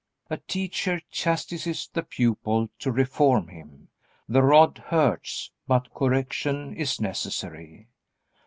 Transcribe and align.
A 0.31 0.37
teacher 0.37 0.99
chastises 1.11 1.87
the 1.93 2.01
pupil 2.01 2.71
to 2.79 2.91
reform 2.91 3.49
him. 3.49 3.89
The 4.27 4.41
rod 4.41 4.79
hurts, 4.87 5.51
but 5.67 5.93
correction 5.93 6.73
is 6.75 6.99
necessary. 6.99 7.87